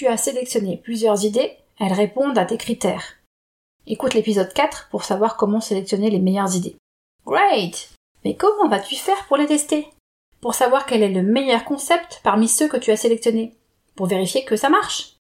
Tu 0.00 0.06
as 0.06 0.16
sélectionné 0.16 0.80
plusieurs 0.82 1.26
idées, 1.26 1.58
elles 1.78 1.92
répondent 1.92 2.38
à 2.38 2.46
tes 2.46 2.56
critères. 2.56 3.18
Écoute 3.86 4.14
l'épisode 4.14 4.50
4 4.50 4.88
pour 4.90 5.04
savoir 5.04 5.36
comment 5.36 5.60
sélectionner 5.60 6.08
les 6.08 6.20
meilleures 6.20 6.56
idées. 6.56 6.76
Great! 7.26 7.90
Mais 8.24 8.34
comment 8.34 8.66
vas-tu 8.66 8.94
faire 8.94 9.26
pour 9.26 9.36
les 9.36 9.44
tester? 9.44 9.88
Pour 10.40 10.54
savoir 10.54 10.86
quel 10.86 11.02
est 11.02 11.10
le 11.10 11.22
meilleur 11.22 11.66
concept 11.66 12.22
parmi 12.24 12.48
ceux 12.48 12.66
que 12.66 12.78
tu 12.78 12.90
as 12.90 12.96
sélectionnés? 12.96 13.52
Pour 13.94 14.06
vérifier 14.06 14.42
que 14.42 14.56
ça 14.56 14.70
marche? 14.70 15.16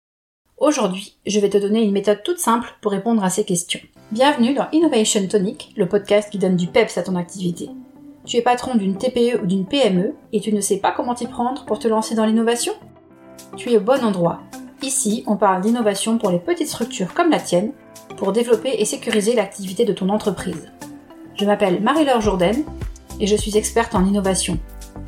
Aujourd'hui, 0.58 1.14
je 1.24 1.38
vais 1.38 1.50
te 1.50 1.58
donner 1.58 1.82
une 1.84 1.92
méthode 1.92 2.24
toute 2.24 2.40
simple 2.40 2.74
pour 2.80 2.90
répondre 2.90 3.22
à 3.22 3.30
ces 3.30 3.44
questions. 3.44 3.78
Bienvenue 4.10 4.54
dans 4.54 4.68
Innovation 4.72 5.24
Tonic, 5.28 5.72
le 5.76 5.88
podcast 5.88 6.30
qui 6.30 6.38
donne 6.38 6.56
du 6.56 6.66
peps 6.66 6.98
à 6.98 7.04
ton 7.04 7.14
activité. 7.14 7.70
Tu 8.24 8.38
es 8.38 8.42
patron 8.42 8.74
d'une 8.74 8.98
TPE 8.98 9.40
ou 9.40 9.46
d'une 9.46 9.66
PME 9.66 10.16
et 10.32 10.40
tu 10.40 10.52
ne 10.52 10.60
sais 10.60 10.78
pas 10.78 10.90
comment 10.90 11.14
t'y 11.14 11.28
prendre 11.28 11.64
pour 11.64 11.78
te 11.78 11.86
lancer 11.86 12.16
dans 12.16 12.26
l'innovation? 12.26 12.72
Tu 13.56 13.70
es 13.70 13.76
au 13.76 13.80
bon 13.80 14.02
endroit. 14.02 14.40
Ici, 14.84 15.24
on 15.26 15.36
parle 15.36 15.62
d'innovation 15.62 16.18
pour 16.18 16.30
les 16.30 16.38
petites 16.38 16.68
structures 16.68 17.14
comme 17.14 17.30
la 17.30 17.40
tienne 17.40 17.72
pour 18.18 18.32
développer 18.32 18.68
et 18.68 18.84
sécuriser 18.84 19.34
l'activité 19.34 19.86
de 19.86 19.94
ton 19.94 20.10
entreprise. 20.10 20.70
Je 21.36 21.46
m'appelle 21.46 21.82
Marie-Laure 21.82 22.20
Jourdain 22.20 22.52
et 23.18 23.26
je 23.26 23.34
suis 23.34 23.56
experte 23.56 23.94
en 23.94 24.04
innovation. 24.04 24.58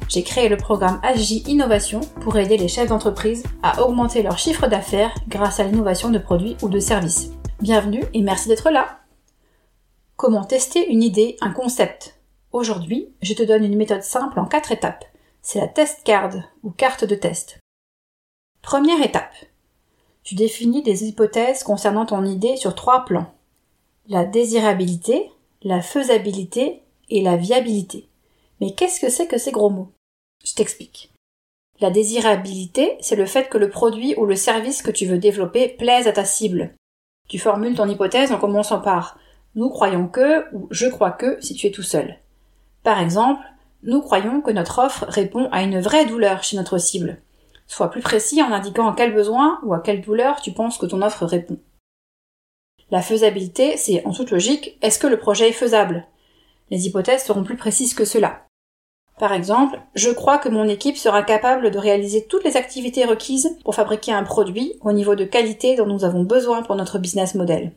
J'ai 0.08 0.22
créé 0.22 0.48
le 0.48 0.56
programme 0.56 0.98
AJ 1.02 1.46
Innovation 1.46 2.00
pour 2.22 2.38
aider 2.38 2.56
les 2.56 2.68
chefs 2.68 2.88
d'entreprise 2.88 3.42
à 3.62 3.82
augmenter 3.82 4.22
leur 4.22 4.38
chiffre 4.38 4.66
d'affaires 4.66 5.14
grâce 5.28 5.60
à 5.60 5.64
l'innovation 5.64 6.08
de 6.08 6.18
produits 6.18 6.56
ou 6.62 6.70
de 6.70 6.80
services. 6.80 7.32
Bienvenue 7.60 8.04
et 8.14 8.22
merci 8.22 8.48
d'être 8.48 8.70
là. 8.70 9.00
Comment 10.16 10.44
tester 10.44 10.90
une 10.90 11.02
idée, 11.02 11.36
un 11.42 11.50
concept? 11.50 12.18
Aujourd'hui, 12.50 13.10
je 13.20 13.34
te 13.34 13.42
donne 13.42 13.64
une 13.64 13.76
méthode 13.76 14.02
simple 14.02 14.40
en 14.40 14.46
quatre 14.46 14.72
étapes. 14.72 15.04
C'est 15.42 15.60
la 15.60 15.68
test 15.68 16.02
card 16.02 16.32
ou 16.62 16.70
carte 16.70 17.04
de 17.04 17.14
test. 17.14 17.58
Première 18.62 19.04
étape. 19.04 19.34
Tu 20.26 20.34
définis 20.34 20.82
des 20.82 21.04
hypothèses 21.04 21.62
concernant 21.62 22.04
ton 22.04 22.24
idée 22.24 22.56
sur 22.56 22.74
trois 22.74 23.04
plans. 23.04 23.32
La 24.08 24.24
désirabilité, 24.24 25.30
la 25.62 25.80
faisabilité 25.80 26.82
et 27.10 27.22
la 27.22 27.36
viabilité. 27.36 28.08
Mais 28.60 28.72
qu'est-ce 28.72 28.98
que 28.98 29.08
c'est 29.08 29.28
que 29.28 29.38
ces 29.38 29.52
gros 29.52 29.70
mots? 29.70 29.92
Je 30.44 30.54
t'explique. 30.54 31.12
La 31.78 31.90
désirabilité, 31.90 32.96
c'est 33.00 33.14
le 33.14 33.24
fait 33.24 33.48
que 33.48 33.56
le 33.56 33.70
produit 33.70 34.16
ou 34.16 34.24
le 34.24 34.34
service 34.34 34.82
que 34.82 34.90
tu 34.90 35.06
veux 35.06 35.18
développer 35.18 35.68
plaise 35.68 36.08
à 36.08 36.12
ta 36.12 36.24
cible. 36.24 36.74
Tu 37.28 37.38
formules 37.38 37.76
ton 37.76 37.88
hypothèse 37.88 38.32
en 38.32 38.38
commençant 38.38 38.80
par 38.80 39.20
nous 39.54 39.70
croyons 39.70 40.08
que 40.08 40.52
ou 40.52 40.66
je 40.72 40.88
crois 40.88 41.12
que 41.12 41.40
si 41.40 41.54
tu 41.54 41.68
es 41.68 41.70
tout 41.70 41.84
seul. 41.84 42.18
Par 42.82 43.00
exemple, 43.00 43.44
nous 43.84 44.00
croyons 44.00 44.40
que 44.40 44.50
notre 44.50 44.80
offre 44.80 45.04
répond 45.06 45.48
à 45.52 45.62
une 45.62 45.78
vraie 45.78 46.04
douleur 46.04 46.42
chez 46.42 46.56
notre 46.56 46.78
cible. 46.78 47.22
Sois 47.66 47.90
plus 47.90 48.00
précis 48.00 48.42
en 48.42 48.52
indiquant 48.52 48.88
à 48.88 48.94
quel 48.96 49.12
besoin 49.12 49.60
ou 49.64 49.74
à 49.74 49.80
quelle 49.80 50.00
douleur 50.00 50.40
tu 50.40 50.52
penses 50.52 50.78
que 50.78 50.86
ton 50.86 51.02
offre 51.02 51.24
répond. 51.24 51.58
La 52.90 53.02
faisabilité, 53.02 53.76
c'est 53.76 54.04
en 54.06 54.12
toute 54.12 54.30
logique, 54.30 54.78
est-ce 54.80 54.98
que 54.98 55.08
le 55.08 55.18
projet 55.18 55.48
est 55.48 55.52
faisable? 55.52 56.06
Les 56.70 56.86
hypothèses 56.86 57.24
seront 57.24 57.42
plus 57.42 57.56
précises 57.56 57.94
que 57.94 58.04
cela. 58.04 58.46
Par 59.18 59.32
exemple, 59.32 59.80
je 59.94 60.10
crois 60.10 60.38
que 60.38 60.48
mon 60.48 60.68
équipe 60.68 60.96
sera 60.96 61.22
capable 61.22 61.70
de 61.70 61.78
réaliser 61.78 62.26
toutes 62.26 62.44
les 62.44 62.56
activités 62.56 63.04
requises 63.04 63.56
pour 63.64 63.74
fabriquer 63.74 64.12
un 64.12 64.24
produit 64.24 64.74
au 64.82 64.92
niveau 64.92 65.14
de 65.14 65.24
qualité 65.24 65.74
dont 65.74 65.86
nous 65.86 66.04
avons 66.04 66.22
besoin 66.22 66.62
pour 66.62 66.76
notre 66.76 66.98
business 66.98 67.34
model. 67.34 67.72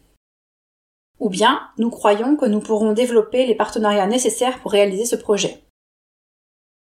Ou 1.20 1.30
bien, 1.30 1.62
nous 1.78 1.90
croyons 1.90 2.36
que 2.36 2.46
nous 2.46 2.60
pourrons 2.60 2.94
développer 2.94 3.46
les 3.46 3.56
partenariats 3.56 4.08
nécessaires 4.08 4.60
pour 4.60 4.72
réaliser 4.72 5.06
ce 5.06 5.16
projet. 5.16 5.64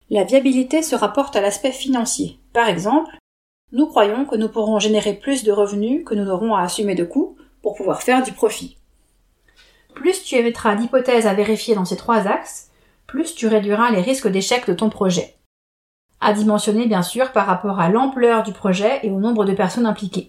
La 0.09 0.23
viabilité 0.23 0.81
se 0.81 0.95
rapporte 0.95 1.35
à 1.35 1.41
l'aspect 1.41 1.71
financier. 1.71 2.39
Par 2.59 2.67
exemple, 2.67 3.17
nous 3.71 3.87
croyons 3.87 4.25
que 4.25 4.35
nous 4.35 4.49
pourrons 4.49 4.79
générer 4.79 5.13
plus 5.13 5.45
de 5.45 5.51
revenus 5.53 6.03
que 6.03 6.13
nous 6.13 6.25
n'aurons 6.25 6.55
à 6.55 6.61
assumer 6.63 6.93
de 6.93 7.05
coûts 7.05 7.37
pour 7.61 7.73
pouvoir 7.73 8.01
faire 8.01 8.21
du 8.21 8.33
profit. 8.33 8.75
Plus 9.95 10.25
tu 10.25 10.35
émettras 10.35 10.75
d'hypothèses 10.75 11.25
à 11.25 11.33
vérifier 11.33 11.73
dans 11.73 11.85
ces 11.85 11.95
trois 11.95 12.27
axes, 12.27 12.69
plus 13.07 13.33
tu 13.33 13.47
réduiras 13.47 13.91
les 13.91 14.01
risques 14.01 14.27
d'échec 14.27 14.67
de 14.67 14.73
ton 14.73 14.89
projet. 14.89 15.35
À 16.19 16.33
dimensionner 16.33 16.85
bien 16.85 17.01
sûr 17.01 17.31
par 17.31 17.45
rapport 17.45 17.79
à 17.79 17.87
l'ampleur 17.87 18.43
du 18.43 18.51
projet 18.51 18.99
et 19.03 19.09
au 19.09 19.21
nombre 19.21 19.45
de 19.45 19.53
personnes 19.53 19.85
impliquées. 19.85 20.27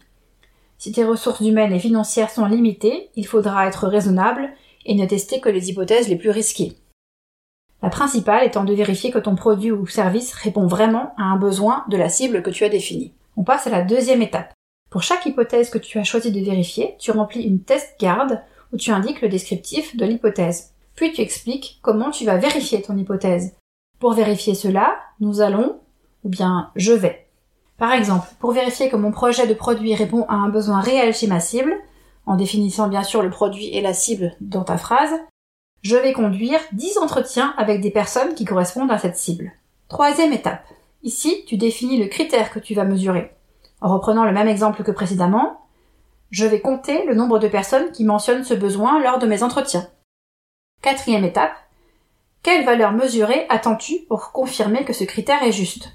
Si 0.78 0.92
tes 0.92 1.04
ressources 1.04 1.40
humaines 1.40 1.72
et 1.72 1.80
financières 1.80 2.30
sont 2.30 2.46
limitées, 2.46 3.10
il 3.16 3.26
faudra 3.26 3.66
être 3.66 3.88
raisonnable 3.88 4.52
et 4.86 4.94
ne 4.94 5.04
tester 5.04 5.40
que 5.40 5.48
les 5.48 5.68
hypothèses 5.68 6.08
les 6.08 6.14
plus 6.14 6.30
risquées. 6.30 6.76
Principale 7.90 8.44
étant 8.44 8.64
de 8.64 8.74
vérifier 8.74 9.10
que 9.10 9.18
ton 9.18 9.34
produit 9.34 9.72
ou 9.72 9.86
service 9.86 10.32
répond 10.32 10.66
vraiment 10.66 11.12
à 11.18 11.24
un 11.24 11.36
besoin 11.36 11.84
de 11.88 11.96
la 11.96 12.08
cible 12.08 12.42
que 12.42 12.50
tu 12.50 12.64
as 12.64 12.68
définie. 12.68 13.12
On 13.36 13.44
passe 13.44 13.66
à 13.66 13.70
la 13.70 13.82
deuxième 13.82 14.22
étape. 14.22 14.52
Pour 14.90 15.02
chaque 15.02 15.26
hypothèse 15.26 15.70
que 15.70 15.78
tu 15.78 15.98
as 15.98 16.04
choisi 16.04 16.32
de 16.32 16.44
vérifier, 16.44 16.96
tu 16.98 17.10
remplis 17.10 17.42
une 17.42 17.62
test 17.62 17.94
card 17.98 18.28
où 18.72 18.76
tu 18.76 18.90
indiques 18.90 19.20
le 19.20 19.28
descriptif 19.28 19.96
de 19.96 20.04
l'hypothèse. 20.04 20.72
Puis 20.94 21.12
tu 21.12 21.20
expliques 21.20 21.78
comment 21.82 22.10
tu 22.10 22.24
vas 22.24 22.36
vérifier 22.36 22.82
ton 22.82 22.96
hypothèse. 22.96 23.54
Pour 23.98 24.14
vérifier 24.14 24.54
cela, 24.54 24.96
nous 25.20 25.40
allons, 25.40 25.80
ou 26.24 26.28
bien 26.28 26.70
je 26.76 26.92
vais, 26.92 27.30
par 27.80 27.94
exemple, 27.94 28.28
pour 28.38 28.52
vérifier 28.52 28.90
que 28.90 28.96
mon 28.96 29.10
projet 29.10 29.46
de 29.46 29.54
produit 29.54 29.94
répond 29.94 30.26
à 30.28 30.34
un 30.34 30.50
besoin 30.50 30.80
réel 30.80 31.14
chez 31.14 31.26
ma 31.26 31.40
cible, 31.40 31.74
en 32.26 32.36
définissant 32.36 32.88
bien 32.88 33.02
sûr 33.02 33.22
le 33.22 33.30
produit 33.30 33.74
et 33.74 33.80
la 33.80 33.94
cible 33.94 34.36
dans 34.42 34.64
ta 34.64 34.76
phrase, 34.76 35.14
je 35.82 35.96
vais 35.96 36.12
conduire 36.12 36.60
10 36.72 36.98
entretiens 36.98 37.54
avec 37.56 37.80
des 37.80 37.90
personnes 37.90 38.34
qui 38.34 38.44
correspondent 38.44 38.90
à 38.90 38.98
cette 38.98 39.16
cible. 39.16 39.52
Troisième 39.88 40.32
étape. 40.32 40.64
Ici, 41.02 41.44
tu 41.46 41.56
définis 41.56 41.96
le 41.96 42.08
critère 42.08 42.52
que 42.52 42.58
tu 42.58 42.74
vas 42.74 42.84
mesurer. 42.84 43.32
En 43.80 43.92
reprenant 43.94 44.24
le 44.24 44.32
même 44.32 44.48
exemple 44.48 44.82
que 44.82 44.90
précédemment, 44.90 45.66
je 46.30 46.44
vais 46.44 46.60
compter 46.60 47.06
le 47.06 47.14
nombre 47.14 47.38
de 47.38 47.48
personnes 47.48 47.90
qui 47.92 48.04
mentionnent 48.04 48.44
ce 48.44 48.54
besoin 48.54 49.02
lors 49.02 49.18
de 49.18 49.26
mes 49.26 49.42
entretiens. 49.42 49.88
Quatrième 50.82 51.24
étape. 51.24 51.54
Quelle 52.42 52.64
valeur 52.64 52.92
mesurée 52.92 53.46
attends-tu 53.48 54.00
pour 54.08 54.32
confirmer 54.32 54.84
que 54.84 54.92
ce 54.92 55.04
critère 55.04 55.42
est 55.42 55.52
juste? 55.52 55.92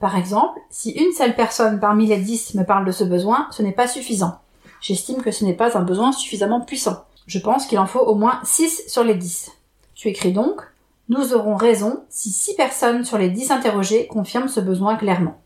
Par 0.00 0.16
exemple, 0.16 0.60
si 0.70 0.90
une 0.90 1.12
seule 1.12 1.34
personne 1.34 1.80
parmi 1.80 2.06
les 2.06 2.18
dix 2.18 2.54
me 2.54 2.64
parle 2.64 2.84
de 2.84 2.92
ce 2.92 3.04
besoin, 3.04 3.48
ce 3.50 3.62
n'est 3.62 3.72
pas 3.72 3.86
suffisant. 3.86 4.40
J'estime 4.80 5.22
que 5.22 5.30
ce 5.30 5.44
n'est 5.44 5.54
pas 5.54 5.76
un 5.76 5.82
besoin 5.82 6.12
suffisamment 6.12 6.60
puissant. 6.60 7.04
Je 7.26 7.38
pense 7.38 7.66
qu'il 7.66 7.78
en 7.78 7.86
faut 7.86 8.00
au 8.00 8.14
moins 8.14 8.40
6 8.44 8.84
sur 8.88 9.04
les 9.04 9.14
10. 9.14 9.52
Tu 9.94 10.08
écris 10.08 10.32
donc 10.32 10.60
Nous 11.08 11.32
aurons 11.34 11.56
raison 11.56 12.04
si 12.08 12.30
6 12.30 12.54
personnes 12.54 13.04
sur 13.04 13.18
les 13.18 13.30
10 13.30 13.50
interrogées 13.50 14.06
confirment 14.06 14.48
ce 14.48 14.60
besoin 14.60 14.96
clairement. 14.96 15.40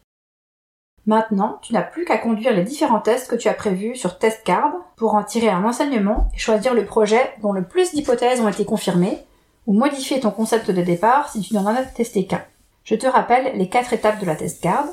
Maintenant, 1.07 1.59
tu 1.63 1.73
n'as 1.73 1.83
plus 1.83 2.05
qu'à 2.05 2.19
conduire 2.19 2.53
les 2.53 2.63
différents 2.63 3.01
tests 3.01 3.31
que 3.31 3.37
tu 3.37 3.49
as 3.49 3.55
prévus 3.55 3.97
sur 3.97 4.19
TestCard 4.19 4.73
pour 4.97 5.15
en 5.15 5.25
tirer 5.25 5.49
un 5.49 5.65
enseignement 5.65 6.29
et 6.35 6.39
choisir 6.39 6.75
le 6.75 6.85
projet 6.85 7.33
dont 7.43 7.53
le 7.53 7.65
plus 7.65 7.93
d'hypothèses 7.93 8.41
ont 8.41 8.49
été 8.49 8.65
confirmées, 8.65 9.19
ou 9.67 9.73
modifier 9.73 10.21
ton 10.21 10.31
concept 10.31 10.71
de 10.71 10.83
départ 10.83 11.31
si 11.31 11.41
tu 11.41 11.55
n'en 11.55 11.67
as 11.67 11.83
testé 11.83 12.27
qu'un. 12.27 12.45
Je 12.85 12.95
te 12.95 13.07
rappelle 13.07 13.57
les 13.57 13.69
quatre 13.69 13.93
étapes 13.93 14.21
de 14.21 14.27
la 14.27 14.37
test 14.37 14.63
card. 14.63 14.87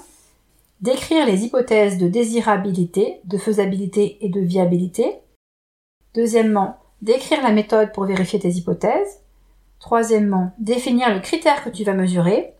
Décrire 0.82 1.26
les 1.26 1.44
hypothèses 1.44 1.98
de 1.98 2.08
désirabilité, 2.08 3.20
de 3.26 3.38
faisabilité 3.38 4.18
et 4.22 4.30
de 4.30 4.40
viabilité. 4.40 5.16
Deuxièmement, 6.14 6.78
décrire 7.02 7.42
la 7.44 7.52
méthode 7.52 7.92
pour 7.94 8.06
vérifier 8.06 8.40
tes 8.40 8.52
hypothèses. 8.52 9.22
Troisièmement, 9.80 10.52
définir 10.58 11.14
le 11.14 11.20
critère 11.20 11.64
que 11.64 11.70
tu 11.70 11.84
vas 11.84 11.94
mesurer. 11.94 12.54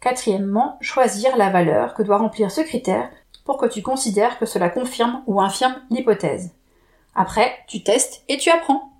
Quatrièmement, 0.00 0.76
choisir 0.80 1.36
la 1.36 1.50
valeur 1.50 1.94
que 1.94 2.02
doit 2.02 2.18
remplir 2.18 2.50
ce 2.50 2.60
critère 2.60 3.08
pour 3.44 3.58
que 3.58 3.66
tu 3.66 3.82
considères 3.82 4.38
que 4.38 4.46
cela 4.46 4.68
confirme 4.68 5.22
ou 5.26 5.40
infirme 5.40 5.76
l'hypothèse. 5.90 6.52
Après, 7.14 7.54
tu 7.68 7.82
testes 7.82 8.22
et 8.28 8.36
tu 8.36 8.50
apprends. 8.50 8.90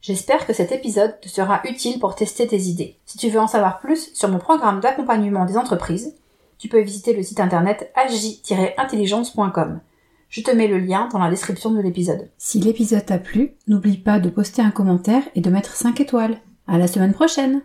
J'espère 0.00 0.46
que 0.46 0.52
cet 0.52 0.72
épisode 0.72 1.20
te 1.20 1.28
sera 1.28 1.60
utile 1.64 1.98
pour 1.98 2.14
tester 2.14 2.46
tes 2.46 2.60
idées. 2.62 2.96
Si 3.04 3.18
tu 3.18 3.28
veux 3.28 3.40
en 3.40 3.48
savoir 3.48 3.80
plus 3.80 4.14
sur 4.14 4.28
mon 4.28 4.38
programme 4.38 4.80
d'accompagnement 4.80 5.44
des 5.44 5.56
entreprises, 5.56 6.16
tu 6.58 6.68
peux 6.68 6.80
visiter 6.80 7.12
le 7.12 7.22
site 7.22 7.40
internet 7.40 7.92
agi-intelligence.com. 7.94 9.80
Je 10.28 10.42
te 10.42 10.50
mets 10.50 10.68
le 10.68 10.78
lien 10.78 11.08
dans 11.10 11.18
la 11.18 11.30
description 11.30 11.70
de 11.70 11.80
l'épisode. 11.80 12.28
Si 12.36 12.60
l'épisode 12.60 13.06
t'a 13.06 13.18
plu, 13.18 13.52
n'oublie 13.66 13.96
pas 13.96 14.20
de 14.20 14.28
poster 14.28 14.60
un 14.60 14.70
commentaire 14.70 15.22
et 15.34 15.40
de 15.40 15.48
mettre 15.48 15.74
5 15.74 16.00
étoiles. 16.00 16.38
À 16.66 16.76
la 16.76 16.86
semaine 16.86 17.14
prochaine! 17.14 17.62